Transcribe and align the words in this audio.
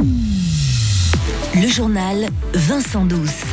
Le 0.00 1.68
journal 1.68 2.28
Vincent 2.52 3.06
Douce. 3.06 3.44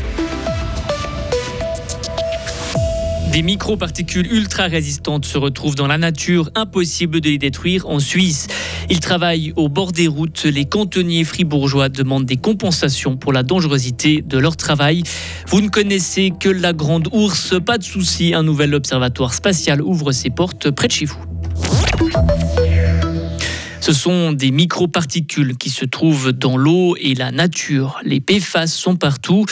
Des 3.32 3.42
microparticules 3.42 4.32
ultra 4.32 4.64
résistantes 4.64 5.26
se 5.26 5.38
retrouvent 5.38 5.76
dans 5.76 5.88
la 5.88 5.98
nature, 5.98 6.50
impossible 6.56 7.22
de 7.22 7.30
les 7.30 7.38
détruire 7.38 7.88
en 7.88 8.00
Suisse. 8.00 8.48
Ils 8.90 9.00
travaillent 9.00 9.54
au 9.56 9.70
bord 9.70 9.92
des 9.92 10.08
routes. 10.08 10.44
Les 10.44 10.66
cantonniers 10.66 11.24
fribourgeois 11.24 11.90
demandent 11.90 12.26
des 12.26 12.38
compensations 12.38 13.16
pour 13.16 13.32
la 13.32 13.44
dangerosité 13.44 14.22
de 14.22 14.38
leur 14.38 14.58
travail. 14.58 15.04
Vous 15.48 15.62
ne 15.62 15.70
connaissez 15.70 16.34
que 16.38 16.50
la 16.50 16.74
Grande 16.74 17.08
Ourse, 17.14 17.56
pas 17.66 17.78
de 17.78 17.84
souci, 17.84 18.34
un 18.34 18.44
nouvel 18.44 18.76
observatoire 18.76 19.34
spatial 19.34 19.82
ouvre 19.82 20.12
ses 20.12 20.30
portes 20.30 20.72
près 20.72 20.88
de 20.88 20.94
chez 20.94 21.06
vous. 21.06 21.20
Ce 23.84 23.92
sont 23.92 24.32
des 24.32 24.52
microparticules 24.52 25.58
qui 25.58 25.70
se 25.70 25.84
trouvent 25.84 26.32
dans 26.32 26.56
l'eau 26.56 26.96
et 27.02 27.16
la 27.16 27.32
nature. 27.32 28.00
Les 28.06 28.22
PFAS 28.22 28.68
sont 28.68 28.96
partout, 28.96 29.46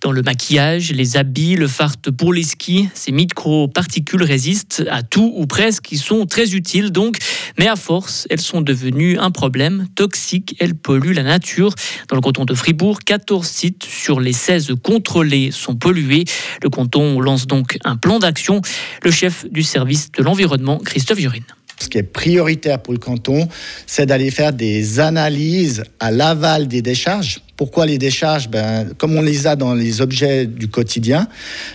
dans 0.00 0.10
le 0.10 0.22
maquillage, 0.22 0.90
les 0.90 1.16
habits, 1.16 1.54
le 1.54 1.68
fart 1.68 1.94
pour 2.18 2.32
les 2.32 2.42
skis. 2.42 2.88
Ces 2.94 3.12
microparticules 3.12 4.24
résistent 4.24 4.82
à 4.90 5.04
tout 5.04 5.32
ou 5.36 5.46
presque, 5.46 5.92
ils 5.92 6.00
sont 6.00 6.26
très 6.26 6.56
utiles 6.56 6.90
donc, 6.90 7.18
mais 7.60 7.68
à 7.68 7.76
force, 7.76 8.26
elles 8.28 8.40
sont 8.40 8.60
devenues 8.60 9.18
un 9.18 9.30
problème 9.30 9.86
toxique. 9.94 10.56
Elles 10.58 10.74
polluent 10.74 11.14
la 11.14 11.22
nature. 11.22 11.72
Dans 12.08 12.16
le 12.16 12.22
canton 12.22 12.44
de 12.44 12.54
Fribourg, 12.54 12.98
14 13.06 13.46
sites 13.46 13.84
sur 13.84 14.18
les 14.18 14.32
16 14.32 14.74
contrôlés 14.82 15.52
sont 15.52 15.76
pollués. 15.76 16.24
Le 16.60 16.70
canton 16.70 17.20
lance 17.20 17.46
donc 17.46 17.78
un 17.84 17.96
plan 17.96 18.18
d'action. 18.18 18.62
Le 19.04 19.12
chef 19.12 19.48
du 19.48 19.62
service 19.62 20.10
de 20.10 20.24
l'environnement, 20.24 20.78
Christophe 20.78 21.20
Jurine. 21.20 21.55
Ce 21.78 21.88
qui 21.88 21.98
est 21.98 22.02
prioritaire 22.02 22.80
pour 22.80 22.94
le 22.94 22.98
canton, 22.98 23.48
c'est 23.86 24.06
d'aller 24.06 24.30
faire 24.30 24.52
des 24.52 24.98
analyses 24.98 25.82
à 26.00 26.10
l'aval 26.10 26.68
des 26.68 26.80
décharges. 26.80 27.40
Pourquoi 27.56 27.84
les 27.84 27.98
décharges? 27.98 28.48
Ben, 28.48 28.88
Comme 28.96 29.14
on 29.16 29.22
les 29.22 29.46
a 29.46 29.56
dans 29.56 29.74
les 29.74 30.00
objets 30.00 30.46
du 30.46 30.68
quotidien, 30.68 31.28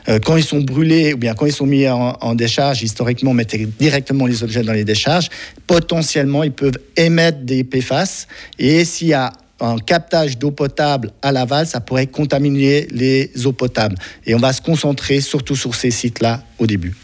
euh, 0.09 0.19
quand 0.19 0.38
ils 0.38 0.43
sont 0.43 0.61
brûlés 0.61 1.13
ou 1.13 1.17
bien 1.17 1.35
quand 1.35 1.45
ils 1.45 1.53
sont 1.53 1.67
mis 1.67 1.88
en, 1.88 2.35
décharge, 2.35 2.81
historiquement, 2.81 3.31
on 3.31 3.35
mettait 3.35 3.67
directement 3.80 4.25
les 4.25 4.43
objets 4.43 4.63
dans 4.63 4.73
les 4.73 4.85
décharges. 4.85 5.30
Potentiellement, 5.67 6.43
ils 6.43 6.52
peuvent 6.52 6.80
émettre 6.97 7.39
des 7.39 7.63
PFAS. 7.63 8.25
Et 8.58 8.86
s'il 8.86 9.09
y 9.09 9.13
a 9.13 9.31
un 9.59 9.77
captage 9.77 10.39
d'eau 10.39 10.49
potable 10.49 11.11
à 11.21 11.31
l'aval, 11.31 11.67
ça 11.67 11.80
pourrait 11.80 12.08
contaminer 12.08 12.88
les 12.89 13.31
eaux 13.45 13.53
potables. 13.53 13.95
Et 14.25 14.33
on 14.33 14.39
va 14.39 14.53
se 14.53 14.61
concentrer 14.61 15.21
surtout 15.21 15.55
sur 15.55 15.75
ces 15.75 15.91
sites-là 15.91 16.43
au 16.58 16.65
début. 16.65 16.95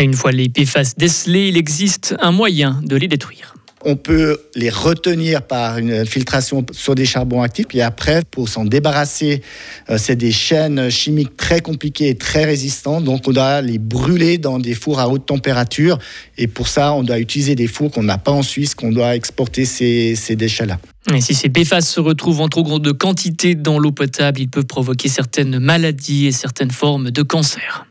Et 0.00 0.04
une 0.04 0.14
fois 0.14 0.32
les 0.32 0.48
PFAS 0.48 0.94
décelés, 0.96 1.48
il 1.48 1.58
existe 1.58 2.16
un 2.20 2.32
moyen 2.32 2.80
de 2.82 2.96
les 2.96 3.06
détruire. 3.06 3.54
On 3.84 3.96
peut 3.96 4.38
les 4.54 4.70
retenir 4.70 5.42
par 5.42 5.76
une 5.76 6.06
filtration 6.06 6.64
sur 6.72 6.94
des 6.94 7.04
charbons 7.04 7.42
actifs. 7.42 7.66
Puis 7.68 7.82
après, 7.82 8.22
pour 8.30 8.48
s'en 8.48 8.64
débarrasser, 8.64 9.42
euh, 9.90 9.98
c'est 9.98 10.16
des 10.16 10.32
chaînes 10.32 10.88
chimiques 10.90 11.36
très 11.36 11.60
compliquées 11.60 12.08
et 12.08 12.14
très 12.14 12.44
résistantes. 12.44 13.04
Donc, 13.04 13.28
on 13.28 13.32
doit 13.32 13.60
les 13.60 13.78
brûler 13.78 14.38
dans 14.38 14.58
des 14.58 14.74
fours 14.74 15.00
à 15.00 15.08
haute 15.10 15.26
température. 15.26 15.98
Et 16.38 16.46
pour 16.46 16.68
ça, 16.68 16.94
on 16.94 17.02
doit 17.02 17.18
utiliser 17.18 17.54
des 17.54 17.66
fours 17.66 17.90
qu'on 17.90 18.02
n'a 18.02 18.18
pas 18.18 18.32
en 18.32 18.42
Suisse, 18.42 18.74
qu'on 18.74 18.92
doit 18.92 19.14
exporter 19.16 19.66
ces, 19.66 20.14
ces 20.14 20.36
déchets-là. 20.36 20.78
Et 21.14 21.20
si 21.20 21.34
ces 21.34 21.50
PFAS 21.50 21.82
se 21.82 22.00
retrouvent 22.00 22.40
en 22.40 22.48
trop 22.48 22.62
grande 22.62 22.90
quantité 22.96 23.54
dans 23.54 23.78
l'eau 23.78 23.92
potable, 23.92 24.40
ils 24.40 24.48
peuvent 24.48 24.66
provoquer 24.66 25.08
certaines 25.08 25.58
maladies 25.58 26.26
et 26.26 26.32
certaines 26.32 26.70
formes 26.70 27.10
de 27.10 27.22
cancer. 27.22 27.86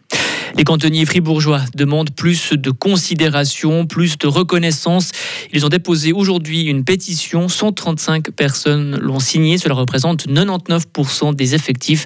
Les 0.58 0.64
cantonniers 0.64 1.06
fribourgeois 1.06 1.62
demandent 1.76 2.12
plus 2.12 2.54
de 2.54 2.72
considération, 2.72 3.86
plus 3.86 4.18
de 4.18 4.28
reconnaissance. 4.28 5.12
Ils 5.54 5.66
ont 5.66 5.70
déposé 5.70 6.12
aujourd'hui 6.12 6.64
une 6.64 6.84
pétition. 6.84 7.48
135 7.48 8.32
personnes 8.32 8.98
l'ont 8.98 9.20
signée. 9.20 9.58
Cela 9.58 9.76
représente 9.76 10.28
99% 10.28 11.36
des 11.36 11.56
effectifs. 11.56 12.06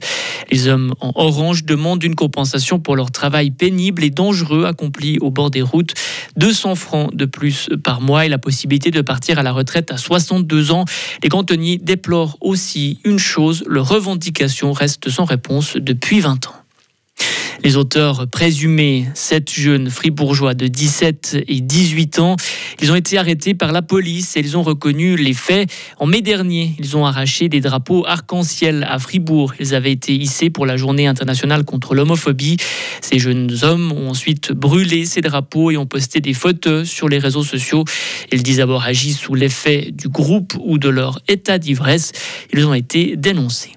Les 0.51 0.67
hommes 0.67 0.93
en 0.99 1.11
orange 1.15 1.63
demandent 1.63 2.03
une 2.03 2.15
compensation 2.15 2.79
pour 2.79 2.95
leur 2.95 3.11
travail 3.11 3.51
pénible 3.51 4.03
et 4.03 4.09
dangereux 4.09 4.65
accompli 4.65 5.17
au 5.19 5.31
bord 5.31 5.49
des 5.49 5.61
routes. 5.61 5.93
200 6.37 6.75
francs 6.75 7.15
de 7.15 7.25
plus 7.25 7.69
par 7.83 8.01
mois 8.01 8.25
et 8.25 8.29
la 8.29 8.37
possibilité 8.37 8.91
de 8.91 9.01
partir 9.01 9.39
à 9.39 9.43
la 9.43 9.51
retraite 9.51 9.91
à 9.91 9.97
62 9.97 10.71
ans. 10.71 10.85
Les 11.21 11.29
cantonniers 11.29 11.77
déplorent 11.77 12.37
aussi 12.41 12.99
une 13.03 13.19
chose, 13.19 13.63
leur 13.67 13.87
revendication 13.87 14.73
reste 14.73 15.09
sans 15.09 15.25
réponse 15.25 15.77
depuis 15.77 16.19
20 16.19 16.47
ans. 16.47 16.62
Les 17.63 17.77
auteurs 17.77 18.27
présumés, 18.27 19.05
sept 19.13 19.49
jeunes 19.49 19.89
fribourgeois 19.89 20.53
de 20.53 20.67
17 20.67 21.45
et 21.47 21.61
18 21.61 22.19
ans, 22.19 22.35
ils 22.81 22.91
ont 22.91 22.95
été 22.95 23.17
arrêtés 23.17 23.53
par 23.53 23.71
la 23.71 23.81
police 23.81 24.35
et 24.35 24.41
ils 24.41 24.57
ont 24.57 24.63
reconnu 24.63 25.15
les 25.15 25.33
faits. 25.33 25.71
En 25.97 26.05
mai 26.05 26.21
dernier, 26.21 26.75
ils 26.77 26.97
ont 26.97 27.05
arraché 27.05 27.47
des 27.47 27.61
drapeaux 27.61 28.05
arc-en-ciel 28.05 28.85
à 28.89 28.99
Fribourg. 28.99 29.53
Ils 29.61 29.75
avaient 29.75 29.93
été 29.93 30.13
hissés 30.13 30.49
pour 30.49 30.65
la 30.65 30.75
journée 30.75 31.07
internationale 31.07 31.63
contre 31.63 31.95
l'homophobie. 31.95 32.57
Ces 32.99 33.17
jeunes 33.17 33.55
hommes 33.61 33.93
ont 33.93 34.09
ensuite 34.09 34.51
brûlé 34.51 35.05
ces 35.05 35.21
drapeaux 35.21 35.71
et 35.71 35.77
ont 35.77 35.85
posté 35.85 36.19
des 36.19 36.33
photos 36.33 36.89
sur 36.89 37.07
les 37.07 37.17
réseaux 37.17 37.45
sociaux. 37.45 37.85
Ils 38.33 38.43
disent 38.43 38.59
avoir 38.59 38.83
agi 38.83 39.13
sous 39.13 39.35
l'effet 39.35 39.91
du 39.93 40.09
groupe 40.09 40.53
ou 40.59 40.77
de 40.77 40.89
leur 40.89 41.21
état 41.29 41.59
d'ivresse. 41.59 42.11
Ils 42.51 42.65
ont 42.65 42.73
été 42.73 43.15
dénoncés. 43.15 43.71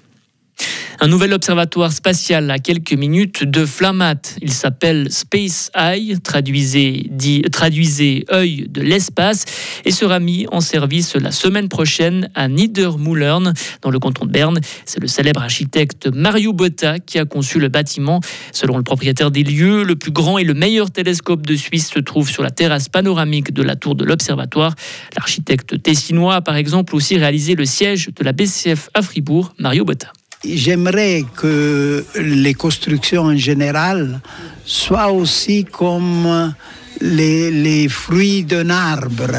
Un 0.99 1.09
nouvel 1.09 1.31
observatoire 1.31 1.91
spatial 1.91 2.49
à 2.49 2.57
quelques 2.57 2.93
minutes 2.93 3.43
de 3.43 3.67
Flamat. 3.67 4.15
Il 4.41 4.51
s'appelle 4.51 5.11
Space 5.11 5.69
Eye, 5.75 6.19
traduisez, 6.23 7.11
traduisez 7.51 8.25
œil 8.31 8.65
de 8.67 8.81
l'espace, 8.81 9.45
et 9.85 9.91
sera 9.91 10.19
mis 10.19 10.47
en 10.51 10.59
service 10.59 11.15
la 11.15 11.31
semaine 11.31 11.69
prochaine 11.69 12.31
à 12.33 12.47
Niedermullern, 12.47 13.53
dans 13.83 13.91
le 13.91 13.99
canton 13.99 14.25
de 14.25 14.31
Berne. 14.31 14.59
C'est 14.85 14.99
le 14.99 15.07
célèbre 15.07 15.43
architecte 15.43 16.07
Mario 16.07 16.51
Botta 16.51 16.97
qui 16.97 17.19
a 17.19 17.25
conçu 17.25 17.59
le 17.59 17.67
bâtiment. 17.67 18.19
Selon 18.51 18.75
le 18.75 18.83
propriétaire 18.83 19.29
des 19.29 19.43
lieux, 19.43 19.83
le 19.83 19.95
plus 19.97 20.11
grand 20.11 20.39
et 20.39 20.43
le 20.43 20.55
meilleur 20.55 20.89
télescope 20.89 21.45
de 21.45 21.55
Suisse 21.55 21.91
se 21.91 21.99
trouve 21.99 22.27
sur 22.27 22.41
la 22.41 22.49
terrasse 22.49 22.89
panoramique 22.89 23.53
de 23.53 23.61
la 23.61 23.75
tour 23.75 23.93
de 23.93 24.03
l'observatoire. 24.03 24.73
L'architecte 25.15 25.79
tessinois 25.79 26.37
a 26.37 26.41
par 26.41 26.55
exemple 26.55 26.95
aussi 26.95 27.17
réalisé 27.17 27.53
le 27.53 27.65
siège 27.65 28.09
de 28.15 28.23
la 28.23 28.31
BCF 28.31 28.89
à 28.95 29.03
Fribourg, 29.03 29.53
Mario 29.59 29.85
Botta. 29.85 30.11
J'aimerais 30.45 31.25
que 31.35 32.05
les 32.15 32.53
constructions 32.53 33.23
en 33.23 33.37
général 33.37 34.21
soient 34.65 35.11
aussi 35.11 35.65
comme 35.65 36.53
les, 37.01 37.89
fruits 37.89 38.43
d'un 38.43 38.69
arbre. 38.69 39.35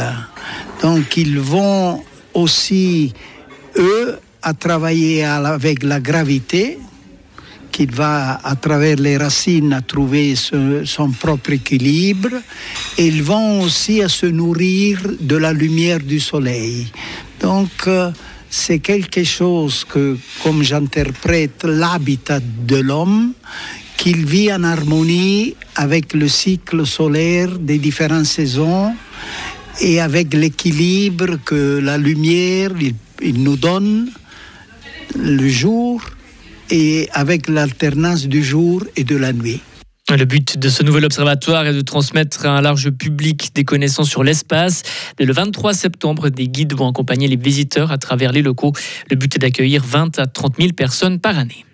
Donc 0.82 1.16
ils 1.16 1.38
vont 1.38 2.02
aussi, 2.34 3.12
eux, 3.76 4.18
à 4.42 4.54
travailler 4.54 5.24
avec 5.24 5.84
la 5.84 6.00
gravité, 6.00 6.78
qu'il 7.70 7.92
va 7.92 8.40
à 8.42 8.56
travers 8.56 8.96
les 8.96 9.18
racines 9.18 9.72
à 9.74 9.82
trouver 9.82 10.34
son 10.34 11.10
propre 11.12 11.52
équilibre, 11.52 12.30
et 12.96 13.06
ils 13.06 13.22
vont 13.22 13.62
aussi 13.62 14.02
à 14.02 14.08
se 14.08 14.26
nourrir 14.26 14.98
de 15.20 15.36
la 15.36 15.52
lumière 15.52 16.00
du 16.00 16.18
soleil. 16.18 16.88
Donc, 17.40 17.70
euh, 17.86 18.10
c'est 18.50 18.78
quelque 18.78 19.24
chose 19.24 19.84
que, 19.84 20.16
comme 20.42 20.62
j'interprète 20.62 21.64
l'habitat 21.64 22.40
de 22.40 22.76
l'homme, 22.76 23.32
qu'il 23.96 24.24
vit 24.24 24.52
en 24.52 24.62
harmonie 24.62 25.54
avec 25.74 26.14
le 26.14 26.28
cycle 26.28 26.86
solaire 26.86 27.58
des 27.58 27.78
différentes 27.78 28.26
saisons 28.26 28.94
et 29.80 30.00
avec 30.00 30.34
l'équilibre 30.34 31.38
que 31.44 31.78
la 31.82 31.98
lumière 31.98 32.70
nous 33.22 33.56
donne 33.56 34.10
le 35.16 35.48
jour 35.48 36.02
et 36.70 37.08
avec 37.12 37.48
l'alternance 37.48 38.26
du 38.26 38.42
jour 38.42 38.84
et 38.96 39.04
de 39.04 39.16
la 39.16 39.32
nuit. 39.32 39.60
Le 40.16 40.24
but 40.24 40.58
de 40.58 40.70
ce 40.70 40.82
nouvel 40.82 41.04
observatoire 41.04 41.66
est 41.66 41.74
de 41.74 41.82
transmettre 41.82 42.46
à 42.46 42.56
un 42.56 42.62
large 42.62 42.90
public 42.90 43.50
des 43.54 43.64
connaissances 43.64 44.08
sur 44.08 44.24
l'espace. 44.24 44.82
Dès 45.18 45.26
le 45.26 45.34
23 45.34 45.74
septembre, 45.74 46.30
des 46.30 46.48
guides 46.48 46.72
vont 46.72 46.88
accompagner 46.88 47.28
les 47.28 47.36
visiteurs 47.36 47.92
à 47.92 47.98
travers 47.98 48.32
les 48.32 48.40
locaux. 48.40 48.72
Le 49.10 49.16
but 49.16 49.36
est 49.36 49.38
d'accueillir 49.38 49.84
20 49.84 50.18
à 50.18 50.26
30 50.26 50.56
000 50.58 50.72
personnes 50.72 51.20
par 51.20 51.38
année. 51.38 51.66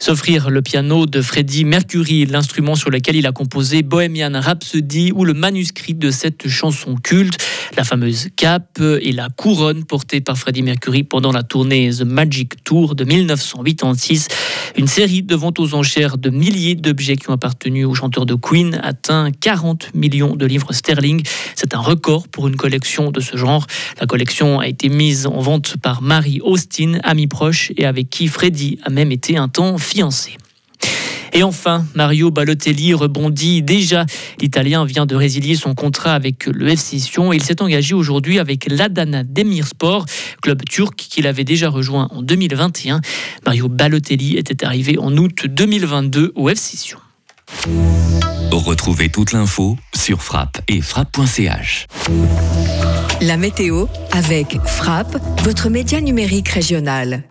S'offrir 0.00 0.50
le 0.50 0.62
piano 0.62 1.06
de 1.06 1.22
Freddie 1.22 1.64
Mercury, 1.64 2.24
l'instrument 2.24 2.74
sur 2.74 2.90
lequel 2.90 3.16
il 3.16 3.26
a 3.26 3.32
composé 3.32 3.82
Bohemian 3.82 4.32
Rhapsody 4.34 5.12
ou 5.14 5.24
le 5.24 5.34
manuscrit 5.34 5.94
de 5.94 6.10
cette 6.10 6.48
chanson 6.48 6.96
culte, 6.96 7.36
la 7.76 7.84
fameuse 7.84 8.28
cape 8.36 8.80
et 9.00 9.12
la 9.12 9.28
couronne 9.28 9.84
portée 9.84 10.20
par 10.20 10.36
Freddie 10.36 10.62
Mercury 10.62 11.02
pendant 11.02 11.32
la 11.32 11.42
tournée 11.42 11.90
The 11.90 12.02
Magic 12.02 12.64
Tour 12.64 12.94
de 12.94 13.04
1986. 13.04 14.28
Une 14.76 14.86
série 14.86 15.22
de 15.22 15.34
ventes 15.34 15.58
aux 15.58 15.74
enchères 15.74 16.18
de 16.18 16.30
milliers 16.30 16.74
d'objets 16.74 17.16
qui 17.16 17.30
ont 17.30 17.34
appartenu 17.34 17.84
au 17.84 17.94
chanteur 17.94 18.26
de 18.26 18.34
Queen 18.34 18.80
atteint 18.82 19.30
40 19.30 19.94
millions 19.94 20.36
de 20.36 20.46
livres 20.46 20.72
sterling. 20.72 21.22
C'est 21.54 21.74
un 21.74 21.80
record 21.80 22.28
pour 22.28 22.48
une 22.48 22.56
collection 22.56 23.10
de 23.10 23.20
ce 23.20 23.36
genre. 23.36 23.66
La 24.00 24.06
collection 24.06 24.60
a 24.60 24.66
été 24.66 24.88
mise 24.88 25.26
en 25.26 25.40
vente 25.40 25.76
par 25.76 26.02
Mary 26.02 26.40
Austin, 26.42 26.98
amie 27.02 27.26
proche 27.26 27.72
et 27.76 27.86
avec 27.86 28.10
qui 28.10 28.28
Freddie 28.28 28.78
a 28.84 28.90
même 28.90 29.12
été 29.12 29.36
un 29.36 29.48
temps 29.48 29.78
fiancé. 29.78 30.36
Et 31.32 31.42
enfin, 31.42 31.84
Mario 31.94 32.30
Balotelli 32.30 32.94
rebondit 32.94 33.62
déjà. 33.62 34.06
L'Italien 34.40 34.84
vient 34.84 35.06
de 35.06 35.14
résilier 35.14 35.54
son 35.54 35.74
contrat 35.74 36.14
avec 36.14 36.46
le 36.46 36.68
FC 36.68 36.98
Sion 36.98 37.32
et 37.32 37.36
il 37.36 37.42
s'est 37.42 37.62
engagé 37.62 37.94
aujourd'hui 37.94 38.38
avec 38.38 38.66
l'Adana 38.70 39.22
Demirspor, 39.24 40.06
club 40.42 40.62
turc 40.68 40.94
qu'il 40.96 41.26
avait 41.26 41.44
déjà 41.44 41.68
rejoint 41.68 42.08
en 42.10 42.22
2021. 42.22 43.00
Mario 43.46 43.68
Balotelli 43.68 44.36
était 44.36 44.64
arrivé 44.64 44.98
en 44.98 45.16
août 45.16 45.46
2022 45.46 46.32
au 46.34 46.48
FC 46.48 46.76
Sion. 46.76 46.98
Retrouvez 48.50 49.08
toute 49.08 49.32
l'info 49.32 49.76
sur 49.94 50.22
frappe 50.22 50.60
et 50.68 50.80
frappe.ch. 50.80 51.86
La 53.20 53.36
météo 53.36 53.86
avec 54.12 54.58
Frappe, 54.66 55.16
votre 55.44 55.68
média 55.68 56.00
numérique 56.00 56.48
régional. 56.48 57.24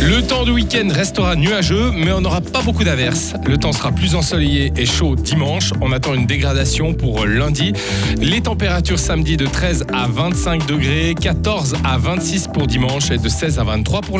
Le 0.00 0.22
temps 0.22 0.44
de 0.44 0.52
week-end 0.52 0.88
restera 0.92 1.34
nuageux, 1.34 1.90
mais 1.92 2.12
on 2.12 2.20
n'aura 2.20 2.40
pas 2.40 2.62
beaucoup 2.62 2.84
d'averses. 2.84 3.34
Le 3.44 3.56
temps 3.56 3.72
sera 3.72 3.90
plus 3.90 4.14
ensoleillé 4.14 4.72
et 4.76 4.86
chaud 4.86 5.16
dimanche. 5.16 5.72
On 5.80 5.90
attend 5.90 6.14
une 6.14 6.24
dégradation 6.24 6.94
pour 6.94 7.26
lundi. 7.26 7.72
Les 8.20 8.40
températures 8.40 9.00
samedi 9.00 9.36
de 9.36 9.44
13 9.44 9.86
à 9.92 10.06
25 10.06 10.66
degrés, 10.66 11.16
14 11.20 11.74
à 11.82 11.98
26 11.98 12.46
pour 12.54 12.68
dimanche 12.68 13.10
et 13.10 13.18
de 13.18 13.28
16 13.28 13.58
à 13.58 13.64
23 13.64 14.02
pour 14.02 14.12
lundi. 14.12 14.16